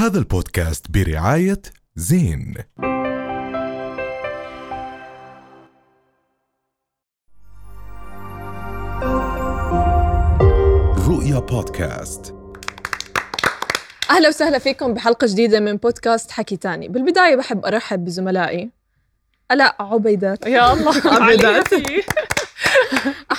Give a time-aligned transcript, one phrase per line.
[0.00, 1.62] هذا البودكاست برعاية
[1.96, 2.54] زين.
[11.08, 12.34] رؤيا بودكاست.
[14.10, 16.88] أهلا وسهلا فيكم بحلقة جديدة من بودكاست حكي تاني.
[16.88, 18.70] بالبداية بحب أرحب بزملائي.
[19.52, 20.46] الاء عبيدات.
[20.46, 20.94] يا الله.
[21.22, 21.74] عبيدات.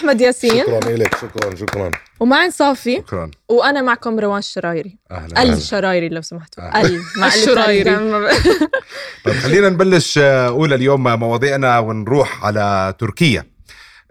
[0.01, 0.63] أحمد ياسين.
[0.63, 1.91] شكرا لك شكرا شكرا.
[2.19, 2.97] ومعن صافي.
[2.97, 3.31] شكرا.
[3.49, 4.97] وأنا معكم روان الشرايري.
[5.11, 6.63] أهلا الشرايري لو سمحتوا.
[6.63, 6.87] أهلا.
[6.87, 7.95] ال مع ال الشرايري.
[9.25, 13.45] طيب خلينا نبلش آه، أولى اليوم مواضيعنا ونروح على تركيا.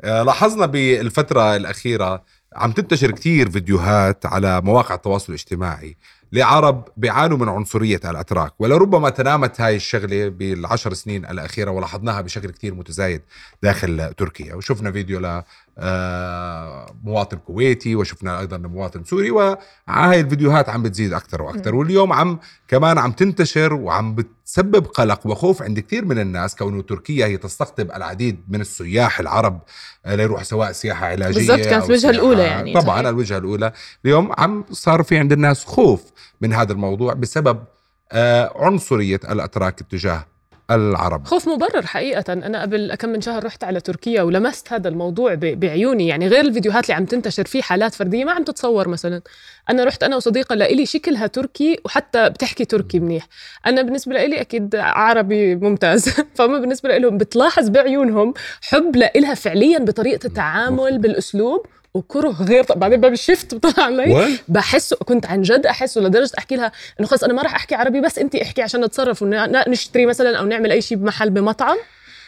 [0.00, 2.24] آه، لاحظنا بالفترة الأخيرة
[2.56, 5.96] عم تنتشر كتير فيديوهات على مواقع التواصل الاجتماعي.
[6.32, 12.74] لعرب بيعانوا من عنصرية الأتراك ولربما تنامت هاي الشغلة بالعشر سنين الأخيرة ولاحظناها بشكل كتير
[12.74, 13.22] متزايد
[13.62, 15.42] داخل تركيا وشفنا فيديو ل
[15.82, 22.38] آه، مواطن كويتي وشفنا أيضا مواطن سوري وهاي الفيديوهات عم بتزيد أكثر وأكثر واليوم عم
[22.68, 27.90] كمان عم تنتشر وعم بتسبب قلق وخوف عند كثير من الناس كونه تركيا هي تستقطب
[27.90, 29.60] العديد من السياح العرب
[30.06, 32.72] ليروحوا سواء سياحة علاجية بالضبط، كانت سياحة- الأولى يعني.
[32.74, 33.06] طبعا صحيح.
[33.08, 33.72] الوجهة الأولى
[34.04, 36.02] اليوم عم صار في عند الناس خوف
[36.40, 37.64] من هذا الموضوع بسبب
[38.12, 40.26] آه، عنصرية الأتراك تجاه
[40.70, 41.26] العرب.
[41.26, 42.32] خوف مبرر حقيقة.
[42.32, 46.08] أنا قبل كم من شهر رحت على تركيا ولمست هذا الموضوع بعيوني.
[46.08, 49.22] يعني غير الفيديوهات اللي عم تنتشر فيه حالات فردية ما عم تتصور مثلا.
[49.70, 53.28] أنا رحت أنا وصديقة لإلي شكلها تركي وحتى بتحكي تركي منيح.
[53.66, 56.08] أنا بالنسبة لإلي أكيد عربي ممتاز.
[56.36, 63.00] فهم بالنسبة لهم بتلاحظ بعيونهم حب لإلها فعليا بطريقة التعامل بالأسلوب وكره غير طب بعدين
[63.00, 67.32] باب الشفت بطلع علي بحسه كنت عن جد أحسه لدرجة أحكي لها إنه خلص أنا
[67.32, 70.98] ما راح أحكي عربي بس انت احكي عشان نتصرف ونشتري مثلا أو نعمل أي شيء
[70.98, 71.76] بمحل بمطعم.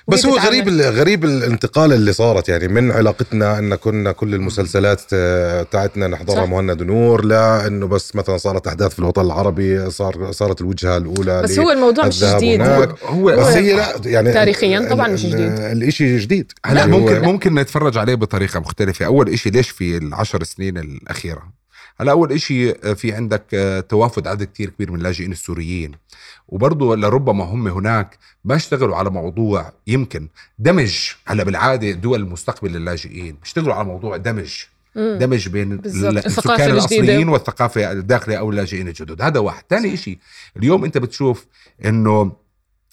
[0.08, 0.36] بس هو.
[0.36, 6.06] غريب ال- غريب الانتقال اللي صارت يعني من علاقتنا إن كنا كل المسلسلات آه، تاعتنا
[6.06, 6.50] نحضرها صح.
[6.50, 11.42] مهند ونور لا إنه بس مثلا صارت أحداث في الوطن العربي صار صارت الوجهة الأولى
[11.42, 12.94] بس هو الموضوع مش جديد هناك.
[13.04, 15.52] هو بس هي لا يعني تاريخياً طبعاً مش جديد.
[15.60, 20.42] الإشي جديد هلا هو- ممكن ممكن نتفرج عليه بطريقة مختلفة أول إشي ليش في العشر
[20.42, 21.61] سنين الأخيرة
[22.00, 25.92] هلا أول إشي في عندك آه، توافد عدد كتير كبير من اللاجئين السوريين.
[26.48, 33.36] وبرضه لربما هم هناك ما اشتغلوا على موضوع يمكن دمج هلا بالعادة دول المستقبل للاجئين
[33.42, 34.52] بيشتغلوا على موضوع دمج.
[34.96, 36.70] دمج بين السكان.
[36.70, 39.22] الأصليين والثقافة الداخليه أو اللاجئين الجدد.
[39.22, 39.64] هذا واحد.
[39.70, 40.18] ثاني شيء
[40.56, 41.46] اليوم أنت بتشوف
[41.84, 42.32] إنه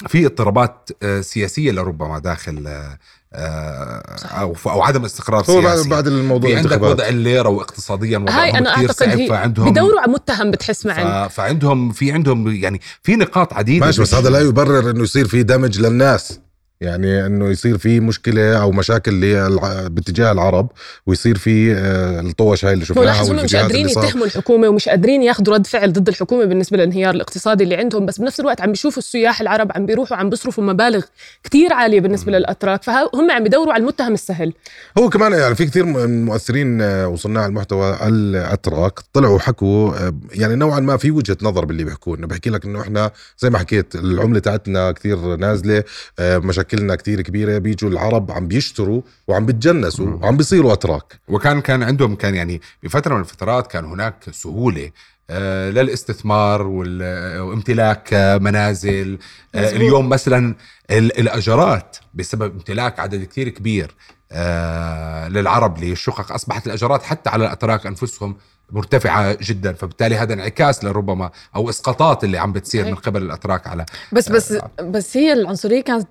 [0.07, 2.97] في اضطرابات آه، سياسية لربما داخل آه،
[3.33, 5.89] آه، أو أو عدم استقرار هو بعد سياسي.
[5.89, 9.71] بعد الموضوع في عندك وضع الليرة واقتصاديا هاي وضعهم أنا كثير أعتقد صعب هي فعندهم
[9.71, 11.29] بدوروا على متهم بتحس معي.
[11.29, 15.43] فعندهم في عندهم يعني في نقاط عديدة ماشي بس هذا لا يبرر إنه يصير في
[15.43, 16.39] دمج للناس.
[16.81, 19.19] يعني إنه يصير في مشكلة أو مشاكل
[19.89, 20.71] باتجاه العرب
[21.05, 25.53] ويصير في آه، الطوش هاي اللي شفناها هم مش قادرين يتهموا الحكومة ومش قادرين ياخذوا
[25.53, 29.41] رد فعل ضد الحكومة بالنسبة للانهيار الاقتصادي اللي عندهم بس بنفس الوقت عم بيشوفوا السياح
[29.41, 31.05] العرب عم بيروحوا عم بيصرفوا مبالغ
[31.43, 34.53] كتير عالية بالنسبة للأتراك فهم عم بيدوروا على المتهم السهل.
[34.97, 40.55] هو كمان يعني في كثير من المؤثرين آه، وصناع المحتوى الأتراك طلعوا وحكوا آه، يعني
[40.55, 43.95] نوعا ما في وجهة نظر باللي بيحكوا إنه بحكي لك إنه إحنا زي ما حكيت
[43.95, 45.83] العملة تاعتنا كثير نازلة
[46.19, 46.37] آه،
[46.69, 50.23] مشاكلنا كثير كبيرة بيجوا العرب عم بيشتروا وعم بيتجنسوا مم.
[50.23, 54.91] وعم بيصيروا أتراك وكان كان عندهم كان يعني بفترة من الفترات كان هناك سهولة
[55.31, 59.17] آه، للاستثمار وال- وامتلاك آه، منازل
[59.55, 59.73] آه، مزبوط.
[59.75, 60.55] اليوم مثلا
[60.91, 63.95] ال- الأجارات بسبب امتلاك عدد كثير كبير
[65.29, 68.35] للعرب للشقق أصبحت الأجارات حتى على الأتراك أنفسهم
[68.71, 72.95] مرتفعة جدا فبالتالي هذا انعكاس لربما أو إسقاطات اللي عم بتصير من.
[72.95, 76.07] قبل الأتراك على بس بس بس هي العنصرية كانت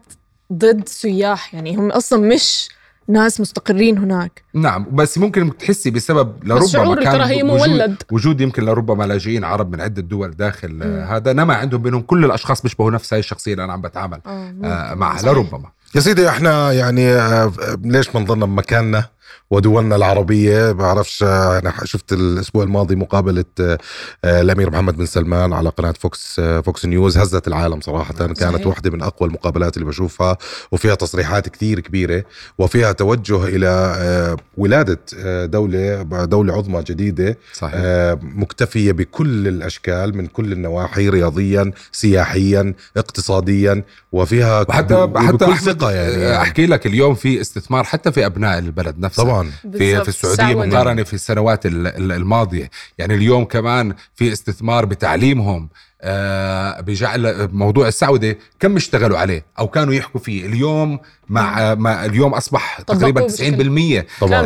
[0.53, 2.69] ضد سياح يعني هم أصلا مش
[3.09, 4.43] ناس مستقرين هناك.
[4.55, 7.21] نعم بس ممكن تحسي بسبب لربما كان
[7.51, 8.03] وجود- مولد.
[8.13, 12.25] وجود يمكن لربما لاجئين عرب من عدة دول داخل آه، هذا نما عندهم بينهم كل
[12.25, 15.31] الأشخاص بيشبهوا نفس هاي الشخصية اللي أنا عم بتعامل آه، معها صحيح.
[15.33, 15.69] لربما.
[15.95, 17.53] يا سيدي إحنا يعني آه،
[17.85, 19.05] ليش ما نضلنا بمكاننا؟
[19.51, 23.79] ودولنا العربية بعرفش أنا شفت الأسبوع الماضي مقابلة آه،
[24.25, 28.67] الأمير محمد بن سلمان على قناة Fox آه، Fox News هزت العالم صراحة كانت صحيح.
[28.67, 30.37] واحدة من أقوى المقابلات اللي بشوفها
[30.73, 32.25] وفيها تصريحات كثير كبيرة
[32.59, 34.99] وفيها توجه إلى آه، ولادة
[35.45, 37.81] دولة دولة عظمى جديدة صحيح.
[38.23, 46.43] مكتفية بكل الأشكال من كل النواحي رياضيا سياحيا اقتصاديا وفيها وحتى حتى ثقة يعني, آه،
[46.43, 49.51] أحكي لك اليوم في استثمار حتى في أبناء البلد نفسها طبعا.
[49.73, 50.03] في.
[50.05, 50.55] في السعودية.
[50.77, 52.71] مقارنة في السنوات ال- ال- الماضية.
[52.99, 55.69] يعني اليوم كمان في استثمار بتعليمهم
[56.03, 60.47] آه، بجعل موضوع السعودة كم اشتغلوا عليه أو كانوا يحكوا فيه.
[60.47, 60.99] اليوم
[61.29, 64.41] مع مع اليوم أصبح طبقوه تقريبا بشكل 90% طبعا.
[64.41, 64.45] آه،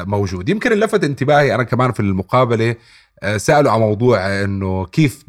[0.00, 0.48] آه، موجود.
[0.48, 2.74] يمكن لفت انتباهي أنا كمان في المقابلة
[3.22, 5.24] آه، سألوا عن موضوع إنه كيف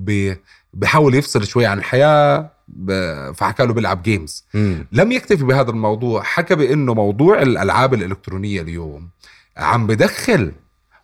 [0.74, 2.38] بحاول يفصل شوي عن الحياة.
[2.39, 2.48] ب-
[3.36, 4.88] فحكى له بيلعب جيمز مم.
[4.92, 9.10] لم يكتفي بهذا الموضوع حكى بأنه موضوع الألعاب الإلكترونية اليوم
[9.58, 10.52] عم بدخل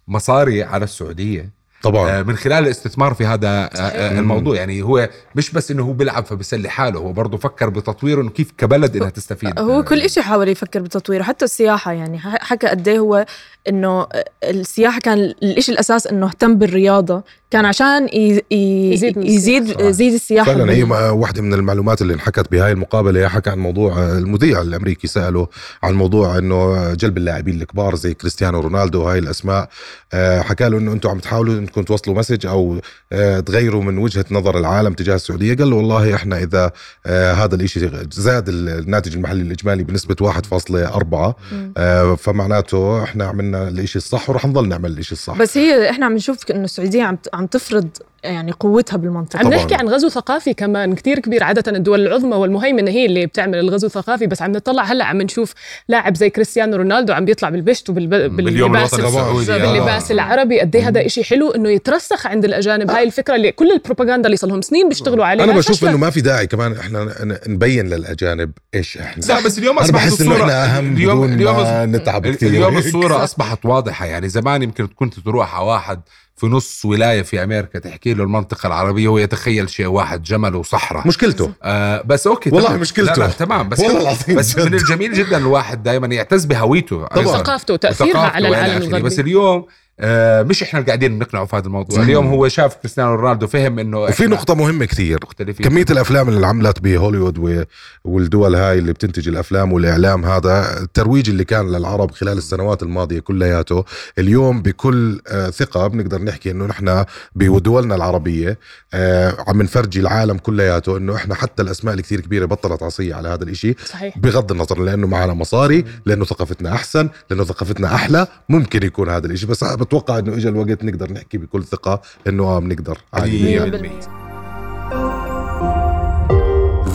[0.07, 1.61] مصاري على السعودية.
[1.83, 2.19] طبعا.
[2.19, 3.91] آه، من خلال الاستثمار في هذا آه، صحيح.
[3.95, 4.55] آه، الموضوع.
[4.55, 8.51] يعني هو مش بس إنه هو بيلعب فبيسلي حاله هو برضه فكر بتطويره إنه كيف
[8.57, 9.59] كبلد إنها تستفيد.
[9.59, 12.19] هو كل شيء حاول يفكر بتطويره حتى السياحة يعني.
[12.19, 13.25] حكى قد إيه هو
[13.69, 14.07] إنه
[14.43, 18.07] السياحة كان الشيء الأساس إنه اهتم بالرياضة كان عشان
[18.51, 19.89] يزيد من يزيد السياحة.
[19.89, 24.17] يزيد السياحة فعلا هي واحدة من المعلومات اللي انحكت بهاي المقابلة حكى عن موضوع آه،
[24.17, 25.47] المذيع الأمريكي سأله
[25.83, 29.69] عن موضوع أنه جلب اللاعبين الكبار زي كريستيانو رونالدو هاي الأسماء
[30.13, 32.79] آه، حكى له أنه أنتم عم تحاولوا أنكم توصلوا مسج أو
[33.13, 36.71] آه، تغيروا من وجهة نظر العالم تجاه السعودية قال له والله إحنا إذا
[37.05, 41.73] آه، هذا الإشي زاد الناتج المحلي الإجمالي بنسبة 1.4 مم.
[41.77, 46.13] آه، فمعناته إحنا عملنا الإشي الصح ورح نضل نعمل الإشي الصح بس هي إحنا عم
[46.13, 47.87] نشوف إنه السعودية عم عم تفرض
[48.23, 49.39] يعني قوتها بالمنطقة.
[49.39, 49.53] عم.
[49.53, 53.87] نحكي عن غزو ثقافي كمان كتير كبير عادة الدول العظمى والمهيمنة هي اللي بتعمل الغزو
[53.87, 55.53] الثقافي بس عم نطلع هلأ عم نشوف
[55.87, 59.57] لاعب زي كريستيانو رونالدو عم بيطلع بالبشت وباللباس السعودي آه.
[59.57, 60.59] باللباس العربي.
[60.59, 62.91] قد إيه هذا إشي حلو إنه يترسخ عند الأجانب.
[62.91, 65.45] هاي الفكرة اللي كل البروباغندا اللي صار لهم سنين بيشتغلوا عليها.
[65.45, 65.83] أنا بشوف.
[65.85, 69.23] إنه ما في داعي كمان إحنا ن- نبين للأجانب إيش إحنا.
[69.25, 72.77] لا بس اليوم أنا أصبحت بحس إنه الصورة إحنا أهم اليوم اليوم نتعب كثير اليوم
[72.77, 74.05] الصورة أصبحت واضحة.
[74.05, 76.01] يعني زمان يمكن كنت تروح على واحد
[76.41, 81.07] في نص ولاية في أمريكا تحكي له المنطقة العربية هو يتخيل شيء واحد جمل وصحراء
[81.07, 82.79] مشكلته آه بس okay والله تمام.
[82.81, 83.13] مشكلته.
[83.21, 84.65] لا لا تمام بس والله العظيم بس جد.
[84.65, 87.25] من الجميل جدا الواحد دائما يعتز بهويته طبعاً.
[87.37, 88.83] ثقافته وتأثيرها على وإلى العالم.
[88.87, 89.65] الغربي بس اليوم
[89.99, 92.03] مش إحنا اللي قاعدين نقنعه في هذا الموضوع.
[92.03, 95.19] اليوم هو شاف كريستيانو رونالدو فهم إنه وفي إحنا نقطة مهمة كثير.
[95.23, 95.65] مختلفين.
[95.65, 97.63] كمية الأفلام اللي عملت بهوليوود و-
[98.05, 103.85] والدول هاي اللي بتنتج الأفلام والإعلام هذا الترويج اللي كان للعرب خلال السنوات الماضية كلياته
[104.19, 107.05] اليوم بكل آه، ثقة بنقدر نحكي إنه نحن
[107.35, 108.57] بدولنا العربية
[108.93, 113.43] آه، عم نفرجي العالم كلياته إنه إحنا حتى الأسماء الكثير كبيرة بطلت عصية على هذا
[113.43, 114.17] الإشي صحيح.
[114.17, 119.45] بغض النظر لأنه معنا مصاري لأنه ثقافتنا أحسن لأنه ثقافتنا أحلى ممكن يكون هذا الإشي
[119.45, 123.59] بس بتوقع إنه اجى الوقت نقدر نحكي بكل ثقة إنه آه بنقدر عادي.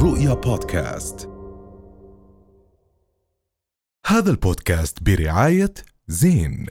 [0.02, 1.30] رؤيا بودكاست.
[4.06, 5.74] هذا البودكاست برعاية
[6.08, 6.66] زين.